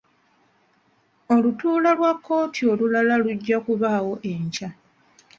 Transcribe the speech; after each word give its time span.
Olutuula 1.33 1.89
lwa 1.97 2.13
kkooti 2.17 2.61
olulala 2.71 3.13
lujja 3.23 3.57
kubaawo 3.65 4.13
enkya. 4.31 4.69